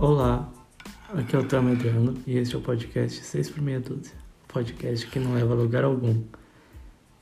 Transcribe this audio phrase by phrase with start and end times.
[0.00, 0.48] Olá,
[1.08, 4.14] aqui é o Tom Adriano e este é o podcast 6 por meia dúzia.
[4.46, 6.22] Podcast que não leva a lugar algum.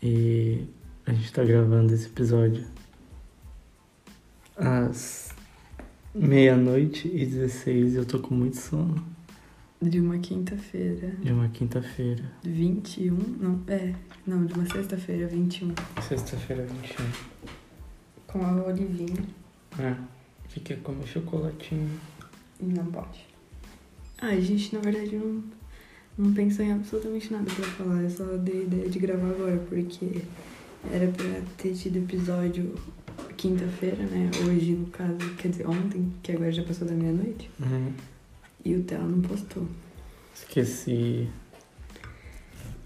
[0.02, 0.66] E
[1.06, 2.66] a gente tá gravando esse episódio
[4.58, 5.34] às
[6.14, 9.02] meia-noite e 16 e eu tô com muito sono.
[9.80, 11.12] De uma quinta-feira.
[11.22, 12.30] De uma quinta-feira.
[12.44, 13.16] 21?
[13.40, 13.94] Não, é.
[14.26, 15.72] Não, de uma sexta-feira, 21.
[16.06, 17.06] Sexta-feira 21.
[18.26, 19.24] Com a Olivinha.
[19.78, 19.96] É.
[20.46, 22.15] Fiquei comer chocolatinho.
[22.60, 23.26] E não pode.
[24.18, 25.42] Ah, a gente, na verdade, não,
[26.16, 28.02] não pensou em absolutamente nada pra falar.
[28.02, 30.22] Eu só dei ideia de gravar agora, porque
[30.90, 32.74] era pra ter tido episódio
[33.36, 34.30] quinta-feira, né?
[34.46, 37.50] Hoje, no caso, quer dizer, ontem, que agora já passou da meia-noite.
[37.60, 37.92] Uhum.
[38.64, 39.66] E o Theo não postou.
[40.34, 41.28] Esqueci.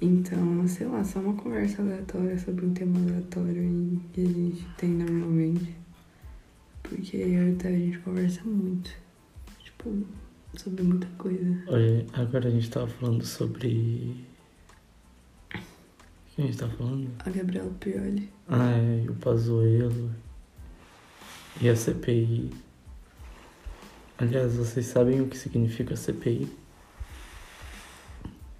[0.01, 4.91] Então, sei lá, só uma conversa aleatória sobre um tema aleatório que a gente tem
[4.91, 5.75] normalmente.
[6.83, 8.91] Porque eu e o Theo a gente conversa muito.
[9.81, 10.07] Tipo,
[10.59, 11.65] sobre muita coisa.
[11.69, 14.27] Olha, agora a gente tava falando sobre.
[15.55, 17.11] O que a gente tava falando?
[17.21, 18.31] A Gabriela Pioli.
[18.47, 20.15] Ah, é, e o Pazuello.
[21.63, 22.51] E a CPI.
[24.19, 26.47] Aliás, vocês sabem o que significa CPI?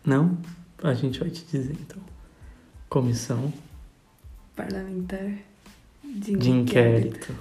[0.03, 0.39] Não?
[0.83, 2.03] A gente vai te dizer então.
[2.89, 3.53] Comissão
[4.57, 5.35] Parlamentar
[6.03, 7.37] de, de inquérito.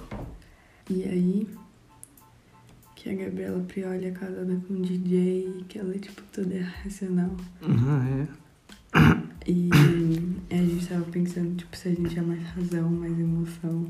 [0.88, 1.48] E aí,
[3.02, 7.34] que a Gabriela Prioli é casada com um DJ, que ela é tipo toda irracional.
[7.62, 8.26] Ah,
[9.46, 9.70] E
[10.50, 13.88] a gente tava pensando, tipo, se a gente tinha mais razão, mais emoção.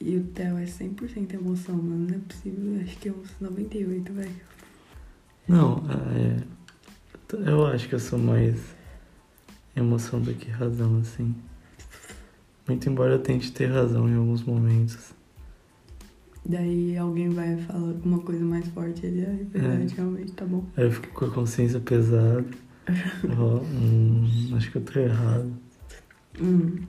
[0.00, 2.06] E o Theo é 100% emoção, mano.
[2.06, 2.80] Não é possível.
[2.82, 4.30] Acho que é uns 98, velho.
[4.30, 4.32] é.
[5.48, 7.50] Não, é.
[7.50, 8.76] Eu acho que eu sou mais
[9.74, 11.34] emoção do que razão, assim.
[12.68, 15.12] Muito embora eu tente ter razão em alguns momentos.
[16.46, 20.64] Daí alguém vai falar alguma coisa mais forte ele, é verdade, realmente, tá bom.
[20.76, 22.44] Aí eu fico com a consciência pesada.
[23.24, 25.50] Hum, acho que eu tô errado.
[26.38, 26.82] Hum.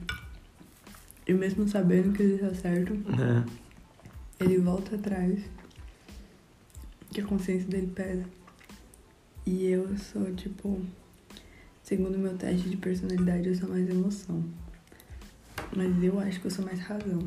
[1.26, 4.44] E mesmo sabendo que ele tá certo, É.
[4.44, 5.40] ele volta atrás.
[7.10, 8.24] Que a consciência dele pesa.
[9.46, 10.78] E eu sou, tipo,
[11.82, 14.44] segundo o meu teste de personalidade, eu sou mais emoção.
[15.74, 17.22] Mas eu acho que eu sou mais razão.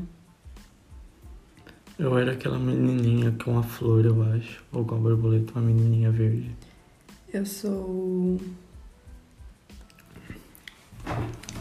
[2.00, 4.64] Eu era aquela menininha com a flor, eu acho.
[4.72, 6.50] Ou com a borboleta, uma menininha verde.
[7.30, 8.40] Eu sou.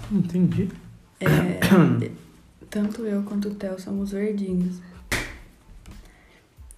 [0.10, 0.70] Entendi.
[1.20, 1.60] É,
[2.72, 4.82] tanto eu quanto o Theo somos verdinhos.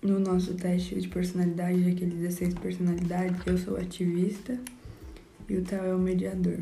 [0.01, 4.57] No nosso teste de personalidade, daqueles 16 personalidades, eu sou ativista
[5.47, 6.57] e o Theo é o mediador.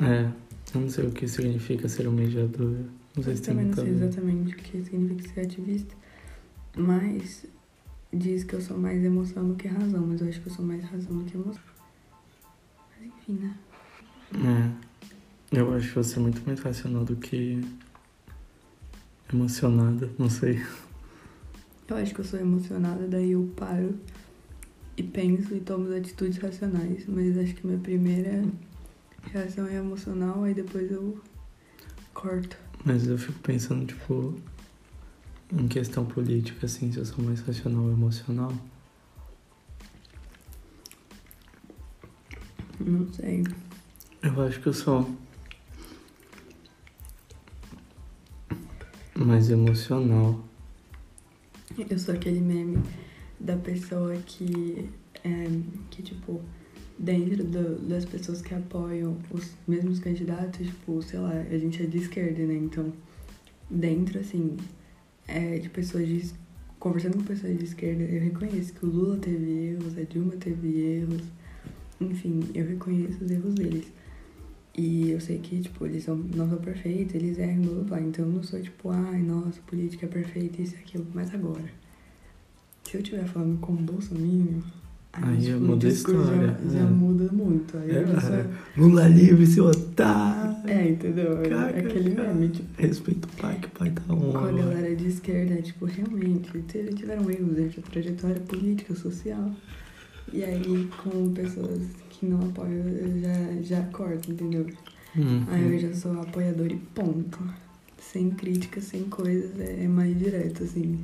[0.00, 0.28] É.
[0.74, 2.86] Eu não sei o que significa ser um mediador.
[3.16, 5.94] Não sei Eu se tem também não sei exatamente o que significa ser ativista,
[6.76, 7.44] mas
[8.12, 10.64] diz que eu sou mais emoção do que razão, mas eu acho que eu sou
[10.64, 11.62] mais razão do que emoção.
[12.90, 13.56] Mas enfim, né?
[15.52, 15.58] É.
[15.58, 17.60] Eu acho você muito mais racional do que
[19.32, 20.64] emocionada, não sei.
[21.88, 23.94] Eu acho que eu sou emocionada, daí eu paro
[24.96, 27.04] e penso e tomo as atitudes racionais.
[27.06, 28.44] Mas acho que minha primeira
[29.30, 31.20] reação é emocional, aí depois eu
[32.14, 32.56] corto.
[32.84, 34.34] Mas eu fico pensando, tipo,
[35.52, 38.52] em questão política, assim, se eu sou mais racional ou emocional.
[42.80, 43.44] Não sei.
[44.22, 45.08] Eu acho que eu sou
[49.14, 50.42] mais emocional.
[51.88, 52.82] Eu sou aquele meme
[53.38, 54.90] da pessoa que,
[55.24, 55.46] é,
[55.90, 56.42] que tipo,
[56.98, 61.86] dentro do- das pessoas que apoiam os mesmos candidatos, tipo, sei lá, a gente é
[61.86, 62.54] de esquerda, né?
[62.54, 62.92] Então,
[63.70, 64.56] dentro, assim,
[65.26, 66.30] é, de pessoas de.
[66.78, 70.80] Conversando com pessoas de esquerda, eu reconheço que o Lula teve erros, a Dilma teve
[70.80, 71.22] erros,
[72.00, 73.86] enfim, eu reconheço os erros deles.
[74.76, 78.00] E eu sei que, tipo, eles são, não são perfeitos, eles erram, blá blá blá.
[78.00, 81.06] Então eu não sou tipo, ai, nossa, política é perfeita, isso e aquilo.
[81.14, 81.70] Mas agora,
[82.82, 84.60] se eu estiver falando com bolsominion,
[85.14, 86.82] Aí tipo, muda a história, Já, já é.
[86.84, 87.76] muda muito.
[87.76, 88.34] Aí sou.
[88.34, 90.52] É, Lula livre, seu otário!
[90.66, 91.42] É, entendeu?
[91.42, 92.32] É Caca, aquele cara.
[92.32, 94.16] meme, tipo, Respeita o pai, que o pai tá com a
[94.48, 94.56] on.
[94.56, 99.50] galera de esquerda, tipo, realmente, eles tiveram erros durante a trajetória política, social.
[100.32, 104.66] E aí, com pessoas que não apoiam, eu já, já corto, entendeu?
[105.14, 107.38] Hum, Aí eu já sou apoiador e ponto.
[107.98, 111.00] Sem crítica, sem coisas, é mais direto, assim.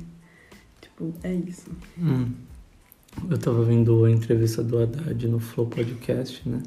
[0.81, 1.69] Tipo, é isso.
[1.99, 2.25] hum.
[3.27, 6.61] Eu tava vendo a entrevista do Haddad no Flow Podcast, né?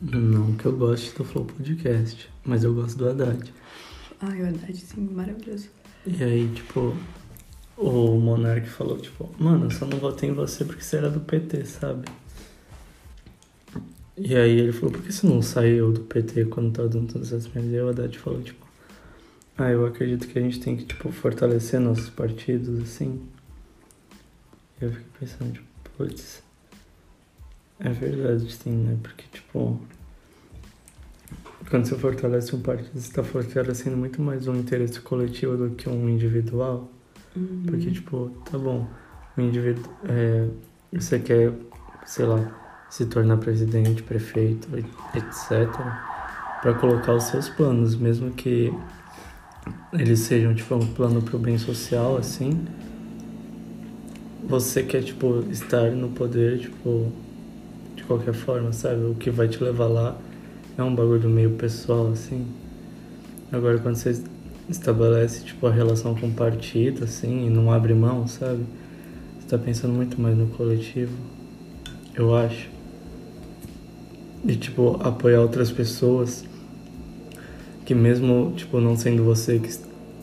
[0.00, 3.52] Não que eu goste do Flow Podcast, mas eu gosto do Haddad.
[4.20, 5.68] Ai, o Haddad, sim, maravilhoso.
[6.06, 6.94] E aí, tipo,
[7.76, 11.20] o Monark falou, tipo, mano, eu só não votei em você porque você era do
[11.20, 12.08] PT, sabe?
[14.16, 17.32] E aí ele falou, por que você não saiu do PT quando tá dando todas
[17.32, 17.72] as merdas?
[17.72, 18.66] E aí o Haddad falou, tipo,
[19.56, 23.20] ah, eu acredito que a gente tem que, tipo, fortalecer nossos partidos, assim.
[24.80, 25.66] Eu fiquei pensando, tipo,
[25.96, 26.42] putz,
[27.80, 28.96] é verdade, sim, né?
[29.02, 29.80] Porque, tipo,
[31.70, 35.88] quando você fortalece um partido, você está fortalecendo muito mais um interesse coletivo do que
[35.88, 36.90] um individual.
[37.36, 37.62] Uhum.
[37.66, 38.88] Porque, tipo, tá bom,
[39.36, 39.84] o indivíduo.
[40.08, 40.48] É,
[40.92, 41.52] você quer,
[42.04, 45.68] sei lá, se tornar presidente, prefeito, etc.
[46.60, 48.72] para colocar os seus planos, mesmo que
[49.92, 52.66] eles sejam, tipo, um plano pro bem social, assim.
[54.48, 57.12] Você quer, tipo, estar no poder, tipo,
[57.94, 59.04] de qualquer forma, sabe?
[59.04, 60.16] O que vai te levar lá
[60.78, 62.46] é um bagulho meio pessoal, assim.
[63.52, 64.22] Agora, quando você
[64.66, 68.64] estabelece, tipo, a relação com o partido, assim, e não abre mão, sabe?
[69.38, 71.12] Você tá pensando muito mais no coletivo,
[72.14, 72.70] eu acho.
[74.46, 76.42] E, tipo, apoiar outras pessoas
[77.84, 79.68] que mesmo, tipo, não sendo você que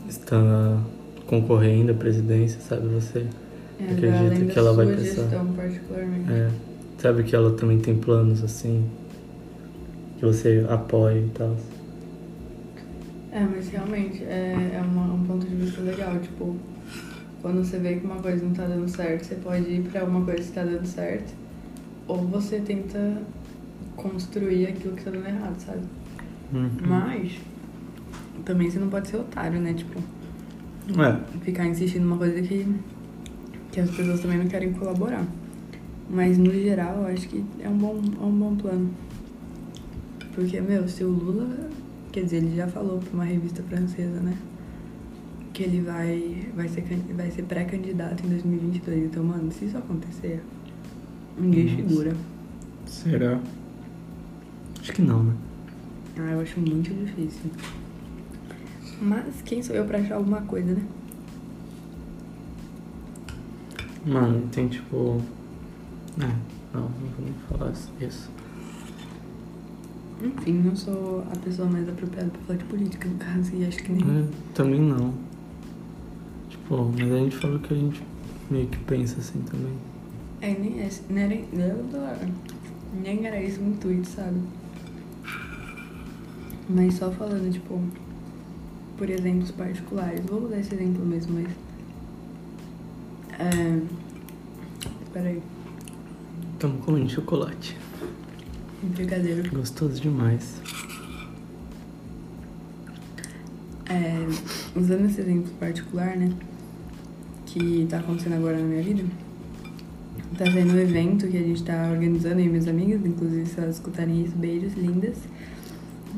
[0.10, 0.82] está
[1.28, 2.88] concorrendo à presidência, sabe?
[2.88, 3.28] Você
[3.80, 5.04] É, acredita além que ela vai pensar.
[5.04, 6.32] gestão, particularmente.
[6.32, 6.50] É,
[6.98, 8.86] sabe que ela também tem planos, assim,
[10.18, 11.56] que você apoia e tal.
[13.32, 16.18] É, mas realmente é, é uma- um ponto de vista legal.
[16.20, 16.56] Tipo,
[17.42, 20.24] quando você vê que uma coisa não tá dando certo, você pode ir pra uma
[20.24, 21.34] coisa que tá dando certo.
[22.08, 23.22] Ou você tenta
[23.98, 25.82] construir aquilo que tá dando errado, sabe?
[26.54, 26.70] Uhum.
[26.88, 27.34] Mas
[28.46, 29.74] também você não pode ser otário, né?
[29.74, 30.00] Tipo,
[30.98, 32.66] É, ficar insistindo numa coisa que,
[33.76, 35.28] que as pessoas também não querem colaborar.
[36.10, 38.90] Mas no geral, eu acho que é um bom, é um bom plano.
[40.34, 41.70] Porque, meu, se o Lula.
[42.14, 44.38] Quer dizer, ele já falou pra uma revista francesa, né?
[45.52, 49.08] Que ele vai, vai ser, vai ser pré-candidato em 2022.
[49.08, 50.42] Então, mano, se isso acontecer,
[51.38, 51.76] ninguém Nossa.
[51.76, 52.16] segura.
[52.86, 53.42] será?
[54.80, 55.34] Acho que não, né?
[56.18, 57.52] Ah, eu acho muito difícil.
[59.02, 60.82] Mas quem sou eu pra achar alguma coisa, né?
[64.06, 65.22] Mano, tem tipo.
[66.20, 66.28] É,
[66.74, 67.72] não, não vou nem falar
[68.02, 68.30] isso.
[70.22, 73.84] Enfim, não sou a pessoa mais apropriada pra falar de política, no caso, e acho
[73.84, 74.02] que nem.
[74.02, 75.14] É, também não.
[76.50, 78.02] Tipo, mas a gente falou que a gente
[78.50, 79.74] meio que pensa assim também.
[80.42, 82.30] É, nem, é, nem, era,
[83.04, 84.40] nem era isso o intuito, sabe?
[86.70, 87.82] Mas só falando, tipo,
[88.98, 90.22] por exemplos particulares.
[90.26, 91.48] Vou usar esse exemplo mesmo, mas.
[93.40, 93.82] É.
[95.14, 95.42] Peraí,
[96.54, 97.78] Estamos comendo chocolate.
[98.84, 99.48] brincadeira.
[99.50, 100.62] Gostoso demais.
[103.90, 104.26] É,
[104.76, 106.32] usando esse exemplo particular, né?
[107.46, 109.04] Que tá acontecendo agora na minha vida.
[110.38, 113.76] Tá vendo um evento que a gente tá organizando aí, minhas amigas, inclusive se elas
[113.76, 115.18] escutarem isso, beijos lindas.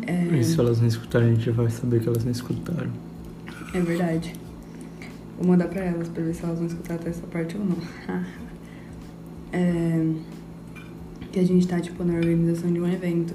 [0.08, 2.92] É, E se elas não escutarem, a gente vai saber que elas não escutaram.
[3.74, 4.34] é verdade.
[5.38, 7.78] Vou mandar pra elas pra ver se elas vão escutar até essa parte ou não.
[9.50, 10.06] É,
[11.32, 13.34] que a gente tá, tipo, na organização de um evento.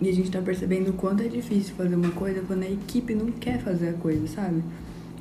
[0.00, 3.14] E a gente tá percebendo o quanto é difícil fazer uma coisa quando a equipe
[3.14, 4.62] não quer fazer a coisa, sabe?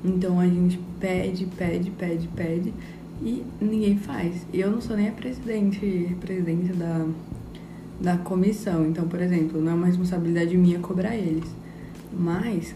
[0.03, 2.73] Então a gente pede, pede, pede, pede
[3.21, 4.45] e ninguém faz.
[4.51, 7.07] E eu não sou nem a presidente, presidente da,
[8.01, 8.85] da comissão.
[8.85, 11.49] Então, por exemplo, não é uma responsabilidade minha cobrar eles.
[12.11, 12.75] Mas,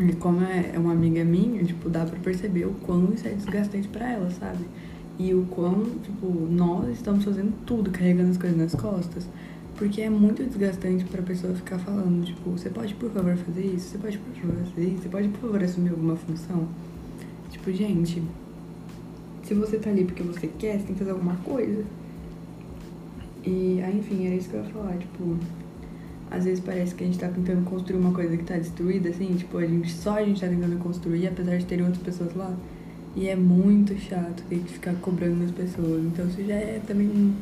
[0.00, 3.32] e como é é uma amiga minha, tipo, dá pra perceber o quão isso é
[3.32, 4.64] desgastante pra ela, sabe?
[5.18, 9.28] E o quão, tipo, nós estamos fazendo tudo, carregando as coisas nas costas.
[9.76, 13.90] Porque é muito desgastante pra pessoa ficar falando, tipo, você pode por favor fazer isso?
[13.90, 15.02] Você pode por favor fazer isso?
[15.02, 16.68] Você pode por favor assumir alguma função?
[17.50, 18.22] Tipo, gente,
[19.42, 21.84] se você tá ali porque você quer, você tem que fazer alguma coisa.
[23.44, 25.36] E aí, enfim, era isso que eu ia falar, tipo,
[26.30, 29.34] às vezes parece que a gente tá tentando construir uma coisa que tá destruída, assim,
[29.34, 32.54] tipo, a gente, só a gente tá tentando construir, apesar de terem outras pessoas lá.
[33.16, 36.02] E é muito chato ter que ficar cobrando as pessoas.
[36.04, 37.34] Então isso já é também um-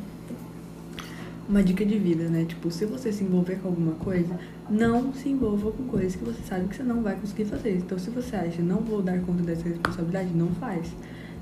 [1.47, 2.45] uma dica de vida, né?
[2.47, 4.39] Tipo, se você se envolver com alguma coisa,
[4.71, 7.77] não se envolva com coisas que você sabe que você não vai conseguir fazer.
[7.77, 10.89] Então se você acha, não vou dar conta dessa responsabilidade, não faz.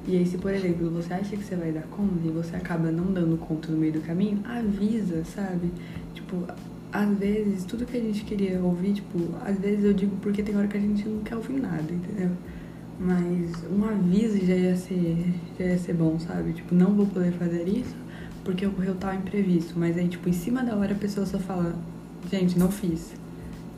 [0.09, 2.91] E aí, se por exemplo, você acha que você vai dar conta e você acaba
[2.93, 5.71] não dando conta no meio do caminho, avisa, sabe?
[6.15, 6.45] Tipo,
[6.93, 10.57] às vezes, tudo que a gente queria ouvir, tipo, às vezes eu digo porque tem
[10.57, 12.31] hora que a gente não quer ouvir nada, entendeu?
[12.99, 16.53] Mas um aviso já ia ser, já ia ser bom, sabe?
[16.55, 17.95] Tipo, não vou poder fazer isso
[18.43, 19.75] porque ocorreu tal imprevisto.
[19.79, 21.75] Mas aí, tipo, em cima da hora a pessoa só fala,
[22.31, 23.13] gente, não fiz.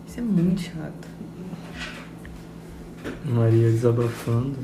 [0.06, 1.08] Isso é muito chato.
[3.24, 4.54] Maria desabafando.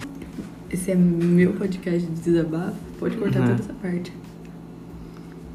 [0.71, 2.77] Esse é meu podcast de desabafo.
[2.99, 3.47] Pode cortar É.
[3.49, 4.13] toda essa parte.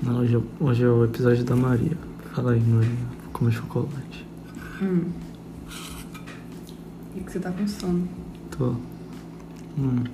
[0.03, 1.98] Não, hoje, é- hoje é o episódio da Maria.
[2.39, 2.89] Fala aí, Maria.
[3.22, 4.25] Vou comer chocolate.
[4.81, 5.12] Hum.
[7.13, 8.08] E que você tá com sono.
[8.58, 8.75] Tô.
[9.77, 10.05] Hum.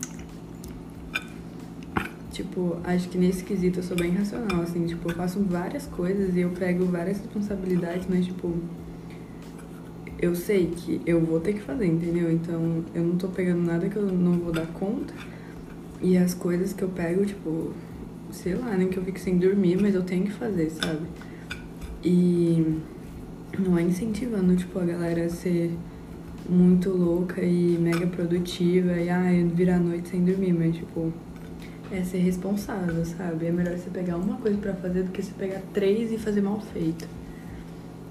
[2.31, 6.35] Tipo, acho que nesse quesito eu sou bem racional, assim, tipo, eu faço várias coisas
[6.35, 8.55] e eu pego várias responsabilidades, mas tipo,
[10.19, 12.31] eu sei que eu vou ter que fazer, entendeu?
[12.31, 15.13] Então eu não tô pegando nada que eu não vou dar conta.
[16.01, 17.71] E as coisas que eu pego, tipo,
[18.31, 21.05] sei lá, nem que eu fique sem dormir, mas eu tenho que fazer, sabe?
[22.05, 22.81] E
[23.57, 25.75] não é incentivando, tipo, a galera a ser
[26.47, 31.11] muito louca e mega produtiva e ai, virar a noite sem dormir, mas tipo,
[31.91, 33.47] é ser responsável, sabe?
[33.47, 36.41] É melhor você pegar uma coisa pra fazer do que você pegar três e fazer
[36.41, 37.07] mal feito.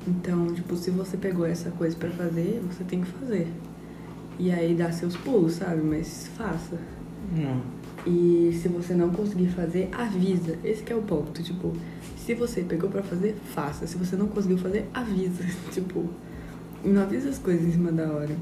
[0.07, 3.47] Então, tipo, se você pegou essa coisa pra fazer, você tem que fazer.
[4.39, 5.81] E aí dá seus pulos, sabe?
[5.83, 6.79] Mas faça.
[7.33, 7.63] Não.
[8.07, 10.59] E se você não conseguir fazer, avisa.
[10.63, 11.73] Esse que é o ponto, tipo,
[12.25, 13.87] se você pegou pra fazer, faça.
[13.87, 15.45] Se você não conseguiu fazer, avisa.
[15.71, 16.09] tipo,
[16.83, 18.35] não avisa as coisas em cima da hora.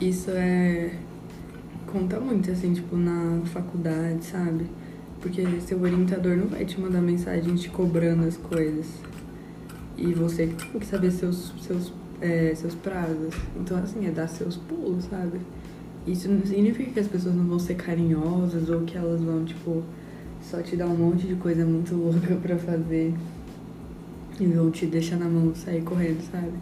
[0.00, 0.98] Isso é
[1.86, 4.66] conta muito assim, tipo, na faculdade, sabe?
[5.20, 8.86] Porque seu orientador não vai te mandar mensagem te cobrando as coisas.
[9.96, 13.34] E você que tem que saber seus seus é, seus prazos.
[13.56, 15.38] Então assim, é dar seus pulos, sabe?
[16.04, 19.82] Isso não significa que as pessoas não vão ser carinhosas ou que elas vão, tipo,
[20.50, 23.12] só te dar um monte de coisa muito louca pra fazer
[24.38, 26.52] e vão te deixar na mão sair correndo, sabe?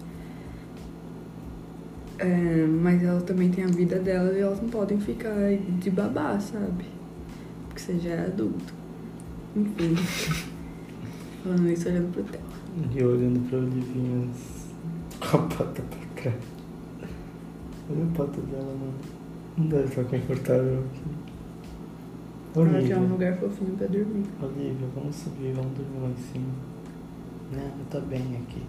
[2.18, 5.34] É, mas elas também têm a vida delas e elas não podem ficar
[5.80, 6.84] de babá, sabe?
[7.68, 8.72] Porque você já é adulto.
[9.54, 9.96] Enfim.
[11.42, 12.40] Falando isso olhando pro Theo.
[12.94, 14.28] E olhando pra Olivinha
[15.20, 16.36] com a pata pra trás.
[17.90, 18.94] Olha a pata dela, mano.
[19.58, 21.23] Não deve estar confortável aqui.
[22.56, 24.24] Ela quer Olivia, um lugar fofinho pra dormir.
[24.40, 26.46] Olivia, vamos subir, vamos dormir lá em cima.
[27.52, 28.62] Não, tá bem aqui.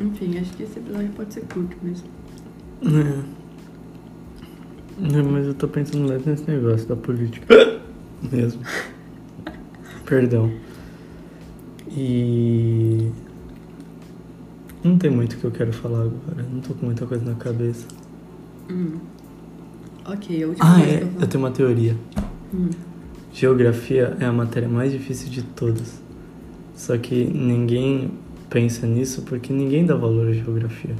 [0.00, 2.08] Enfim, acho que esse episódio pode ser curto mesmo.
[2.82, 3.44] É.
[5.02, 7.46] É, mas eu tô pensando mais nesse negócio da política.
[8.30, 8.62] Mesmo.
[10.06, 10.50] Perdão.
[11.88, 13.10] E.
[14.82, 16.42] Não tem muito que eu quero falar agora.
[16.50, 17.86] Não tô com muita coisa na cabeça.
[18.70, 18.98] Hum.
[20.06, 21.02] Ok, a última Ah, é.
[21.02, 21.96] eu Eu tenho uma teoria.
[22.52, 22.68] Hum.
[23.32, 26.00] Geografia é a matéria mais difícil de todas.
[26.76, 28.10] Só que ninguém
[28.50, 30.94] pensa nisso porque ninguém dá valor à geografia.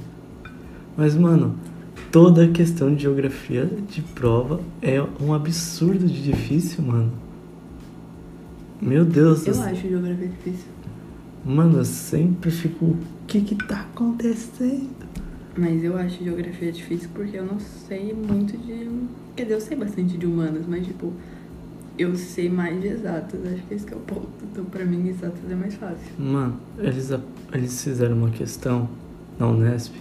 [0.96, 1.56] Mas, mano,
[2.11, 7.12] toda questão de geografia de prova é um absurdo de difícil, mano.
[8.80, 9.64] Meu Deus Eu céu.
[9.64, 10.66] acho geografia difícil.
[11.44, 12.84] Mano, eu sempre fico.
[12.87, 14.88] O que que tá acontecendo?
[15.56, 18.90] Mas eu acho geografia difícil porque eu não sei muito de.
[19.37, 21.12] Quer dizer, eu sei bastante de humanas, mas tipo,
[21.99, 23.40] eu sei mais de exatas.
[23.46, 24.28] Acho que esse que é o ponto.
[24.50, 26.12] Então, pra mim, exatas é mais fácil.
[26.18, 27.11] Mano, eles,
[27.52, 28.88] eles fizeram uma questão
[29.38, 29.94] na Unesp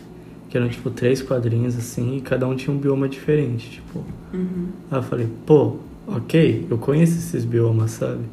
[0.49, 3.71] que eram tipo três quadrinhos assim e cada um tinha um bioma diferente.
[3.71, 4.67] Tipo, Uhum.
[4.89, 8.23] Aí eu falei, pô, ok, eu conheço esses biomas, sabe?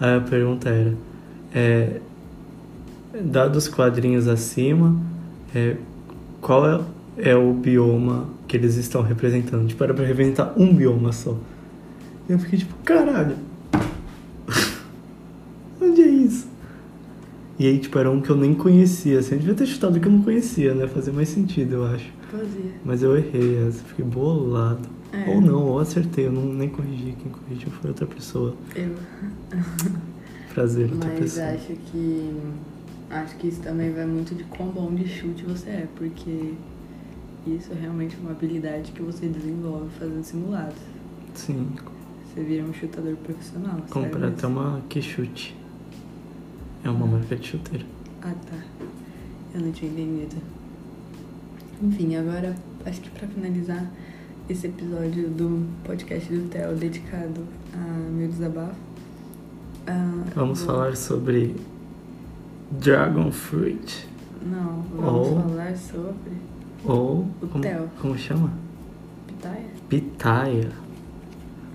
[0.00, 0.94] Aí a pergunta era,
[1.52, 2.00] é,
[3.22, 4.96] dados os quadrinhos acima,
[5.54, 5.76] é,
[6.40, 6.80] qual é,
[7.18, 9.68] é o bioma que eles estão representando?
[9.68, 11.36] Tipo, era pra representar um bioma só.
[12.28, 13.36] E eu fiquei tipo, caralho,
[15.80, 16.48] onde é isso?
[17.58, 20.08] E aí, tipo, era um que eu nem conhecia, assim, eu devia ter chutado que
[20.08, 20.86] eu não conhecia, né?
[20.86, 22.10] Fazia mais sentido, eu acho.
[22.30, 22.72] Fazia.
[22.82, 24.88] Mas eu errei essa, fiquei bolado.
[25.12, 25.28] É.
[25.28, 27.14] Ou não, ou acertei, eu não, nem corrigi.
[27.20, 28.54] Quem corrigiu foi outra pessoa.
[28.74, 28.94] Eu.
[30.54, 31.46] Prazer, outra Mas pessoa.
[31.48, 32.34] acho que.
[33.10, 36.54] Acho que isso também vai muito de quão bom de chute você é, porque
[37.46, 40.78] isso é realmente uma habilidade que você desenvolve fazendo simulados.
[41.34, 41.66] Sim,
[42.32, 43.76] Você vira um chutador profissional.
[43.90, 45.56] comprei sério até uma Quixute.
[46.84, 47.84] É uma marca de chuteira.
[48.22, 48.56] Ah, tá.
[49.54, 50.36] Eu não tinha entendido.
[51.82, 52.54] Enfim, agora
[52.86, 53.90] acho que pra finalizar
[54.48, 57.40] esse episódio do podcast do Theo dedicado
[57.74, 58.74] a meu desabafo.
[59.86, 61.56] ah, Vamos vou- falar sobre
[62.70, 64.08] Dragon Fruit.
[64.44, 66.32] Não, vamos Ou- falar sobre
[66.84, 67.26] Ou.
[67.42, 67.64] O como,
[68.00, 68.52] como chama?
[69.26, 69.64] pitaia.
[69.88, 70.68] Pitaia.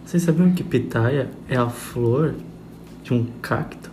[0.06, 2.36] Vocês sabiam que pitaia é a flor
[3.04, 3.92] de um cacto?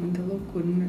[0.00, 0.88] Muita loucura, né?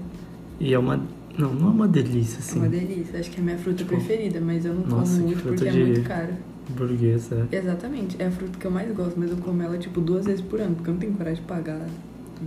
[0.60, 0.98] E é uma.
[1.38, 2.60] Não, não é uma delícia É assim.
[2.60, 3.20] uma delícia.
[3.20, 5.68] Acho que é a minha fruta Tipo, preferida, mas eu não nossa, como muito porque
[5.68, 6.34] é muito caro.
[6.70, 7.48] Burguesa.
[7.52, 10.42] Exatamente, é a fruta que eu mais gosto, mas eu como ela tipo duas vezes
[10.42, 11.86] por ano, porque eu não tenho coragem de pagar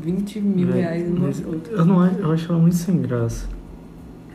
[0.03, 1.71] 20 mil Véi, reais numa mas fruta.
[1.71, 3.47] Eu, não, acho- eu acho ela muito sem graça.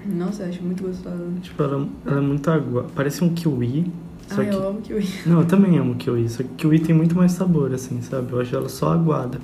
[0.06, 1.25] Nossa, eu acho muito gostosa.
[1.42, 2.88] Tipo, ela, ela é muito água.
[2.96, 3.92] Parece um kiwi,
[4.28, 4.51] Só ah, que...
[4.56, 5.06] eu amo kiwi.
[5.25, 8.32] Não, eu também amo kiwi, só que kiwi tem muito mais sabor, assim, sabe?
[8.32, 9.39] Eu acho ela só aguada.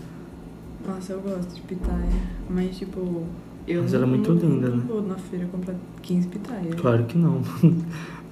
[0.87, 2.09] Nossa, eu gosto de pitaia.
[2.49, 3.23] Mas, tipo,
[3.67, 4.83] eu Mas não, ela é muito linda, não né?
[4.87, 6.75] vou na feira comprar 15 pitaias.
[6.75, 7.41] Claro que não.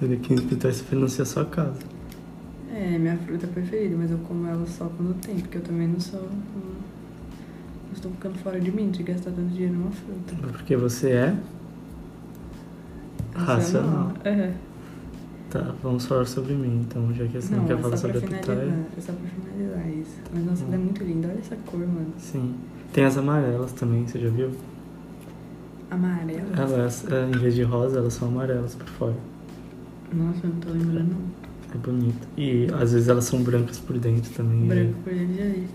[0.02, 1.78] Ele 15 pitais você financia a sua casa.
[2.72, 6.00] É, minha fruta preferida, mas eu como ela só quando tem, porque eu também não
[6.00, 6.20] sou.
[6.20, 6.93] Não
[7.94, 10.34] estou ficando fora de mim de gastar tanto dinheiro numa fruta.
[10.52, 11.36] Porque você é.
[13.34, 14.12] Racional.
[14.24, 14.52] É.
[15.50, 18.18] Tá, vamos falar sobre mim, então, já que você não, Não, quer é falar sobre
[18.18, 18.86] a pitaia.
[18.96, 20.16] É só pra finalizar isso.
[20.32, 21.28] Mas nossa, ela é muito linda.
[21.28, 22.12] Olha essa cor, mano.
[22.18, 22.54] Sim.
[22.92, 24.50] Tem as amarelas também, você já viu?
[25.90, 26.48] Amarela.
[26.56, 29.14] Elas, é, em vez de rosa, elas são amarelas por fora.
[30.12, 31.10] Nossa, eu não tô lembrando.
[31.10, 31.44] não.
[31.74, 32.28] É bonito.
[32.36, 34.66] E às vezes elas são brancas por dentro também.
[34.66, 35.66] Branco por ele já vi.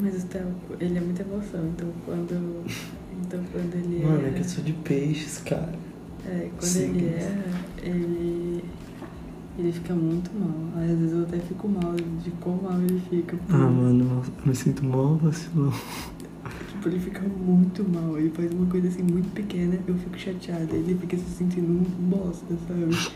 [0.00, 0.46] Mas o Theo,
[0.80, 2.64] ele é muita emoção, então quando.
[3.22, 4.32] Então quando ele Mano, é é.
[4.32, 5.74] que eu sou de peixes, cara.
[6.26, 6.96] É, quando Sim.
[6.96, 7.44] ele é,
[7.82, 8.64] ele.
[9.58, 10.82] Ele fica muito mal.
[10.82, 13.38] Às vezes eu até fico mal de quão mal ele fica.
[13.50, 15.72] Ah, mano, eu me sinto mal vacilão.
[16.68, 18.16] Tipo, ele fica muito mal.
[18.16, 20.74] Ele faz uma coisa assim muito pequena, eu fico chateada.
[20.74, 23.12] Ele fica se sentindo um bosta, sabe?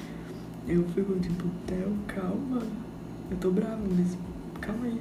[0.69, 2.62] Eu fico tipo, Theo, calma.
[3.31, 4.19] Eu tô brava, mas
[4.61, 5.00] calma aí.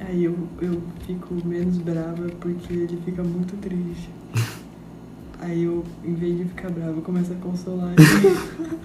[0.00, 4.10] Aí eu, eu fico menos brava porque ele fica muito triste.
[5.40, 8.76] Aí eu, em vez de ficar brava, eu começo a consolar ele.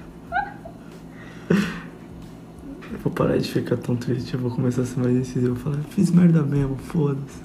[2.91, 5.47] Eu vou parar de ficar tão triste, eu vou começar a ser mais incisivo.
[5.47, 7.39] Eu vou falar, fiz merda mesmo, foda-se.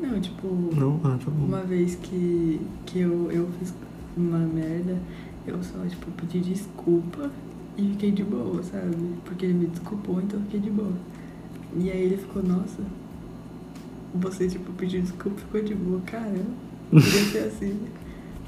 [0.00, 1.00] Não, tipo, Não?
[1.04, 1.44] Ah, tá bom.
[1.46, 3.74] uma vez que, que eu, eu fiz
[4.16, 4.96] uma merda,
[5.46, 7.30] eu só, tipo, pedi desculpa
[7.76, 8.96] e fiquei de boa, sabe?
[9.24, 10.92] Porque ele me desculpou, então eu fiquei de boa.
[11.76, 12.82] E aí ele ficou, nossa,
[14.14, 16.00] você, tipo, pediu desculpa e ficou de boa.
[16.06, 16.42] Cara,
[16.90, 17.78] podia ser assim.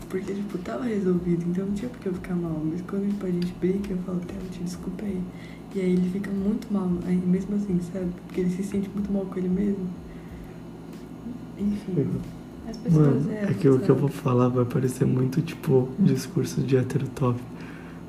[0.08, 2.60] Porque, tipo, tava resolvido, então não tinha por que eu ficar mal.
[2.64, 5.20] Mas quando tipo, a gente brinca, eu falo, Theo, eu te desculpei.
[5.74, 8.10] E aí ele fica muito mal, aí, mesmo assim, sabe?
[8.26, 9.86] Porque ele se sente muito mal com ele mesmo.
[11.56, 12.08] Enfim,
[12.68, 15.88] as pessoas Mano, erram, é que o que eu vou falar vai parecer muito, tipo,
[15.98, 17.40] discurso de hétero top.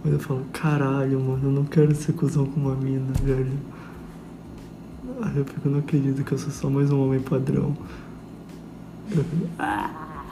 [0.04, 3.52] Mas eu falo, caralho, mano, eu não quero ser cuzão com uma mina, velho.
[5.24, 7.76] Aí eu fico, não acredito que eu sou só mais um homem padrão.
[9.12, 10.26] Eu fico, "Ah."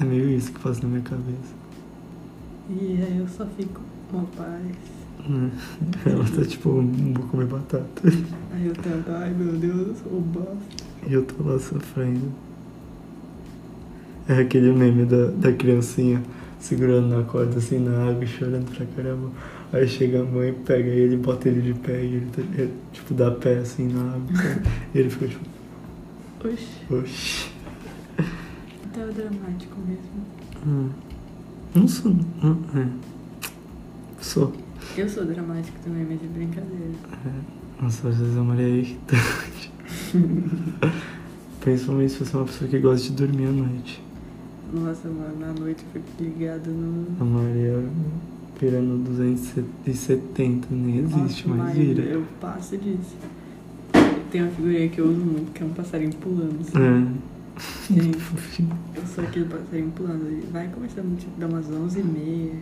[0.00, 1.54] É meio isso que passa na minha cabeça.
[2.70, 3.80] E aí eu só fico,
[4.12, 4.62] uma paz.
[5.28, 5.50] né?
[6.06, 8.02] Ela tá tipo, "Hum, vou comer batata.
[8.52, 10.56] Aí eu tento, ai meu Deus, eu sou um bosta.
[11.06, 12.32] E eu tô lá sofrendo.
[14.28, 16.22] É aquele meme da, da criancinha
[16.58, 19.30] segurando na corda assim na água e chorando pra caramba.
[19.72, 23.14] Aí chega a mãe, pega ele, bota ele de pé e ele, tá- ele, tipo
[23.14, 24.26] dá pé assim na água.
[24.94, 25.44] E ele fica tipo,
[26.44, 27.50] Oxi, oxi.
[28.84, 30.26] até o dramático mesmo.
[30.66, 30.90] Hum.
[31.74, 32.14] Não sou.
[32.42, 32.86] Não, é.
[34.20, 34.52] Sou.
[34.96, 36.92] Eu sou dramático também, mas de brincadeira.
[37.80, 39.72] Nossa, às vezes a Maria é irritante.
[41.60, 44.02] Principalmente se você é uma pessoa que gosta de dormir à noite.
[44.72, 47.06] Nossa, mano, na noite eu fico ligado no.
[47.20, 47.84] A Maria
[48.62, 52.02] pirando 270, nem existe, Nossa, Maria, vira.
[52.04, 53.16] Eu passo disso.
[54.30, 56.60] Tem uma figurinha que eu uso muito, que é um passarinho pulando.
[56.60, 56.78] assim.
[56.78, 57.92] É.
[57.92, 58.18] Gente,
[58.94, 60.28] eu sou aquele passarinho pulando.
[60.28, 62.52] Ele vai começando tipo, dar umas 11h30.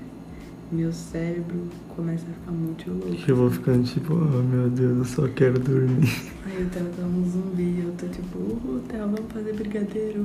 [0.72, 3.16] Meu cérebro começa a ficar muito louco.
[3.28, 6.08] Eu vou ficando tipo, oh meu Deus, eu só quero dormir.
[6.46, 10.24] Aí o Theo tá um zumbi, eu tô tipo, uhul, Theo, vamos fazer brigadeiro.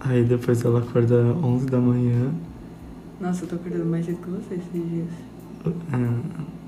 [0.00, 2.34] Aí depois ela acorda 11 da manhã.
[3.20, 5.08] Nossa, eu tô acordando mais cedo que você esses dias.
[5.92, 6.20] Ah,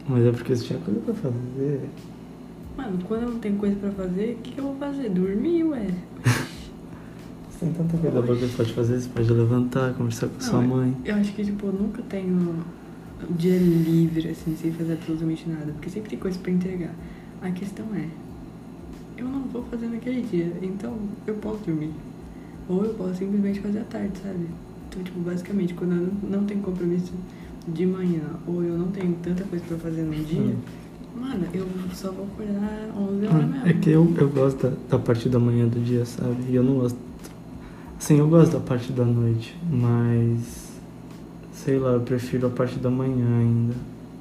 [0.09, 1.89] mas é porque você tinha coisa pra fazer.
[2.77, 5.11] Mano, quando eu não tenho coisa pra fazer, o que, que eu vou fazer?
[5.11, 5.87] Dormir, ué.
[7.51, 10.61] Você tem tanta coisa boa que você pode fazer, você pode levantar, conversar com sua
[10.61, 10.97] Não, mãe.
[11.05, 12.35] Eu acho que, tipo, eu nunca tenho
[13.29, 15.73] um dia livre, assim, sem fazer absolutamente nada.
[15.73, 16.95] Porque sempre tem coisa pra entregar.
[17.43, 18.09] A questão é,
[19.17, 21.93] eu não vou fazer naquele dia, então eu posso dormir.
[22.69, 24.47] Ou eu posso simplesmente fazer à tarde, sabe?
[24.91, 27.13] Então, tipo, basicamente, quando eu não não tenho compromisso
[27.69, 31.21] de manhã, ou eu não tenho tanta coisa pra fazer num dia, Hum.
[31.21, 33.67] mano, eu só vou acordar 11 horas Mano, mesmo.
[33.69, 36.37] é que eu, eu gosto da, da parte da manhã do dia, sabe?
[36.49, 36.99] E eu não gosto.
[37.99, 40.69] Assim, eu gosto da parte da noite, mas.
[41.53, 43.75] Sei lá, eu prefiro a parte da manhã ainda.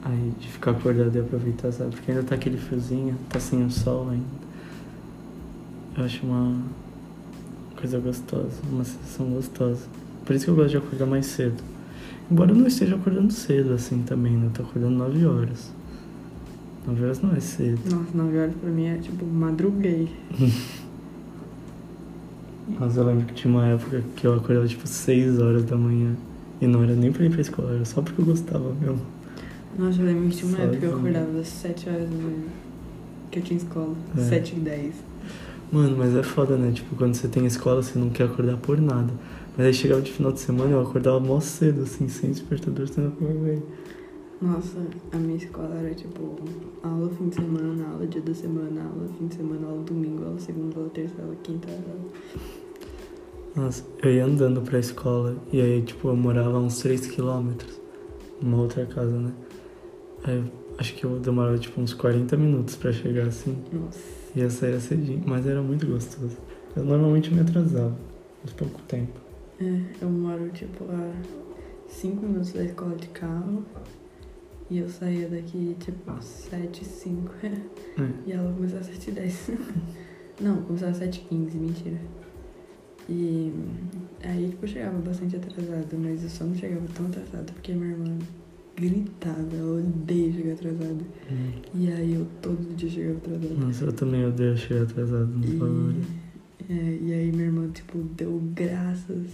[0.03, 1.91] Aí de ficar acordado e aproveitar, sabe?
[1.91, 4.25] Porque ainda tá aquele friozinho, tá sem o sol ainda.
[5.97, 6.57] Eu acho uma
[7.75, 9.85] coisa gostosa, uma sensação gostosa.
[10.29, 11.55] Por isso que eu gosto de acordar mais cedo.
[12.29, 14.45] Embora eu não esteja acordando cedo assim também, né?
[14.45, 15.73] Eu tô acordando 9 horas.
[16.85, 17.79] 9 horas não é cedo.
[17.89, 20.07] Nossa, 9 horas pra mim é tipo, madruguei.
[22.79, 26.15] Mas eu lembro que tinha uma época que eu acordava tipo 6 horas da manhã.
[26.61, 29.01] E não era nem pra ir pra escola, era só porque eu gostava mesmo.
[29.79, 32.15] Nossa, eu lembro que tinha uma Só época que eu acordava às 7 horas da
[32.15, 32.43] manhã.
[33.31, 33.95] Que eu tinha escola.
[34.15, 34.21] É.
[34.21, 34.93] 7 e 10.
[35.71, 36.71] Mano, mas é foda, né?
[36.71, 39.11] Tipo, quando você tem escola, você não quer acordar por nada.
[39.57, 43.09] Mas aí chegava de final de semana, eu acordava mó cedo, assim, sem despertador, sem
[43.09, 43.61] ver.
[44.41, 44.77] Nossa,
[45.11, 46.37] a minha escola era tipo
[46.81, 50.39] aula fim de semana, aula dia da semana, aula fim de semana, aula domingo, aula
[50.39, 52.09] segunda, aula terça, aula quinta, aula.
[53.53, 57.81] Nossa, eu ia andando pra escola e aí, tipo, eu morava a uns 3 quilômetros,
[58.41, 59.33] numa outra casa, né?
[60.23, 60.41] Aí,
[60.77, 63.57] acho que eu demorava, tipo, uns 40 minutos pra chegar, assim.
[63.73, 63.99] Nossa.
[64.33, 66.37] E eu saía cedinho, mas era muito gostoso.
[66.77, 67.97] Eu normalmente me atrasava,
[68.45, 69.19] uns pouco tempo.
[69.61, 71.13] É, eu moro tipo a
[71.87, 73.65] 5 minutos da escola de carro.
[74.69, 77.33] E eu saía daqui tipo 7 e 5.
[77.43, 77.49] É.
[78.27, 79.51] E ela começava às 7 e 10.
[80.39, 81.97] Não, começava às 7 e 15, mentira.
[83.09, 83.51] E
[84.23, 87.89] aí, tipo, eu chegava bastante atrasada, mas eu só não chegava tão atrasada porque minha
[87.89, 88.19] irmã
[88.77, 91.03] gritava, ela odeia chegar atrasada.
[91.73, 93.55] E aí eu todo dia chegava atrasada.
[93.55, 96.05] Nossa, eu também odeio chegar atrasado no bagulho.
[96.69, 99.31] E, é, e aí minha irmã, tipo, deu graças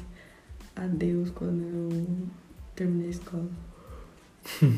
[0.75, 2.27] a Deus quando eu
[2.75, 3.49] terminei a escola.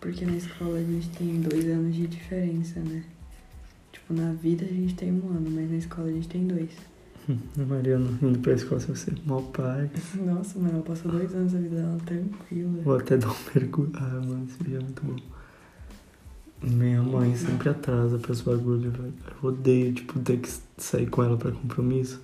[0.00, 3.04] Porque na escola a gente tem dois anos de diferença, né?
[3.92, 6.70] Tipo, na vida a gente tem um ano, mas na escola a gente tem dois.
[7.56, 9.90] Mariana indo pra escola, se você mal pai.
[10.24, 12.82] Nossa, mano, ela passou dois anos da vida dela tranquila.
[12.82, 13.90] Vou até dar um mergulho.
[13.94, 15.16] Ah, mano, esse vídeo é muito bom.
[16.62, 19.14] Minha mãe sempre atrasa pros bagulho, velho.
[19.42, 22.20] Eu odeio, tipo, ter que sair com ela pra compromisso.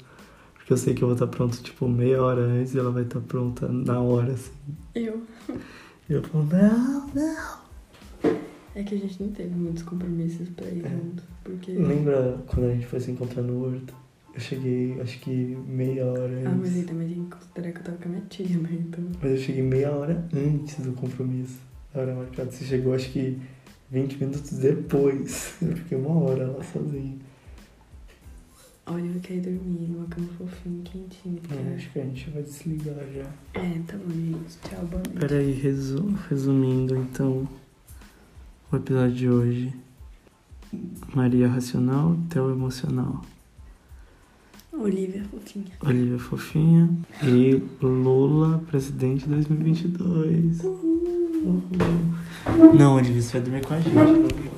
[0.64, 3.02] Porque eu sei que eu vou estar pronto, tipo, meia hora antes e ela vai
[3.02, 4.50] estar pronta na hora, assim.
[4.94, 5.22] Eu.
[6.08, 7.58] E eu falo, não, não.
[8.74, 10.88] É que a gente não teve muitos compromissos pra ir É.
[10.88, 11.22] junto.
[11.44, 11.72] Porque.
[11.72, 13.94] Lembra quando a gente foi se encontrar no horto?
[14.34, 15.30] Eu cheguei, acho que
[15.68, 16.46] meia hora antes.
[16.46, 18.68] Ah, mas aí também tem que considerar que eu tava com a minha tia, né?
[18.72, 19.04] Então.
[19.22, 21.58] Mas eu cheguei meia hora antes do compromisso.
[21.94, 22.50] A hora marcada.
[22.50, 23.38] Você chegou, acho que
[23.90, 25.56] 20 minutos depois.
[25.60, 27.18] Eu fiquei uma hora lá sozinho.
[28.86, 31.40] Olha, eu quero dormir numa cama fofinha, quentinha.
[31.50, 31.74] É, cara.
[31.74, 33.60] acho que a gente vai desligar já.
[33.60, 34.58] É, tá bom, gente.
[34.62, 35.18] Tchau, boa noite.
[35.20, 37.48] Peraí, resu resumindo então
[38.70, 39.74] o episódio de hoje.
[41.14, 43.24] Maria racional, Theo emocional.
[44.72, 45.72] Olivia, fofinha.
[45.82, 46.90] Olivia fofinha
[47.22, 50.60] e Lula presidente 2022.
[50.62, 51.04] Uhul.
[51.44, 52.74] Uhul.
[52.74, 54.53] Não, Olivia, você vai dormir com a gente.